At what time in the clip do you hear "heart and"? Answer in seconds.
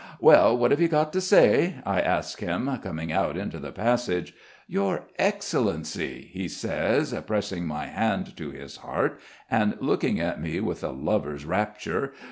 8.77-9.77